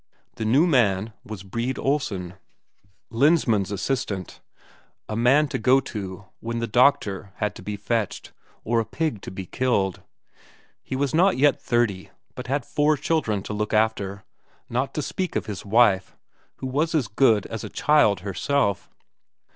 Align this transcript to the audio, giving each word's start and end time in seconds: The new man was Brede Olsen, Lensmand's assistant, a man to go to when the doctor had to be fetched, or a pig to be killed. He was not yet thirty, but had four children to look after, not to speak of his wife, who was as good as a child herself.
The 0.37 0.45
new 0.45 0.65
man 0.65 1.13
was 1.23 1.43
Brede 1.43 1.77
Olsen, 1.77 2.33
Lensmand's 3.11 3.71
assistant, 3.71 4.41
a 5.07 5.15
man 5.15 5.47
to 5.49 5.59
go 5.59 5.79
to 5.79 6.25
when 6.39 6.57
the 6.57 6.65
doctor 6.65 7.33
had 7.35 7.53
to 7.53 7.61
be 7.61 7.75
fetched, 7.77 8.33
or 8.63 8.79
a 8.79 8.85
pig 8.85 9.21
to 9.21 9.29
be 9.29 9.45
killed. 9.45 10.01
He 10.81 10.95
was 10.95 11.13
not 11.13 11.37
yet 11.37 11.61
thirty, 11.61 12.09
but 12.33 12.47
had 12.47 12.65
four 12.65 12.97
children 12.97 13.43
to 13.43 13.53
look 13.53 13.75
after, 13.75 14.23
not 14.67 14.95
to 14.95 15.03
speak 15.03 15.35
of 15.35 15.45
his 15.45 15.63
wife, 15.67 16.15
who 16.55 16.65
was 16.65 16.95
as 16.95 17.07
good 17.07 17.45
as 17.45 17.63
a 17.63 17.69
child 17.69 18.21
herself. 18.21 18.89